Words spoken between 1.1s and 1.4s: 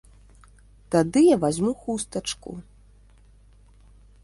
я